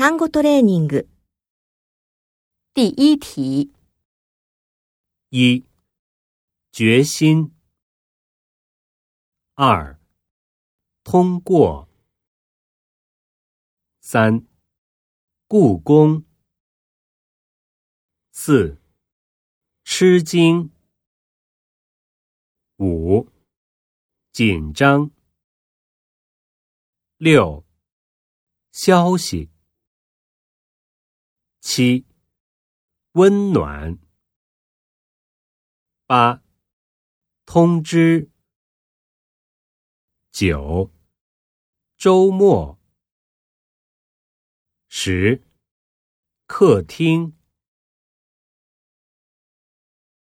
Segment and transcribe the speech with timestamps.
[0.00, 1.08] 単語トレーニング。
[2.74, 3.72] 第一题，
[5.30, 5.64] 一、
[6.70, 7.50] 决心；
[9.54, 9.98] 二、
[11.02, 11.88] 通过；
[14.00, 14.46] 三、
[15.48, 16.24] 故宫；
[18.32, 18.78] 四、
[19.82, 20.70] 吃惊；
[22.76, 23.26] 五、
[24.32, 25.10] 紧张；
[27.16, 27.64] 六、
[28.72, 29.48] 消息；
[31.61, 32.03] 七，
[33.13, 33.99] 温暖。
[36.07, 36.41] 八，
[37.45, 38.31] 通知。
[40.31, 40.91] 九，
[41.95, 42.79] 周末。
[44.89, 45.43] 十，
[46.47, 47.35] 客厅。